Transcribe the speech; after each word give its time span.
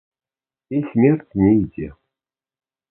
І 0.79 0.81
смерць 0.93 1.31
не 1.43 1.51
ідзе! 1.61 1.87